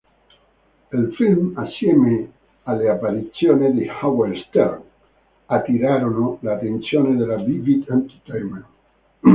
Il 0.93 1.13
film, 1.15 1.51
assieme 1.55 2.31
alle 2.65 2.89
apparizioni 2.89 3.71
da 3.71 3.99
Howard 4.01 4.33
Stern, 4.47 4.81
attirarono 5.45 6.39
l'attenzione 6.41 7.15
della 7.15 7.35
Vivid 7.35 7.87
Entertainment. 7.87 8.65